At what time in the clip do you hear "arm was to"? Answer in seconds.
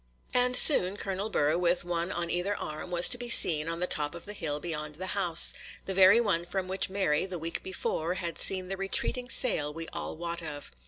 2.57-3.19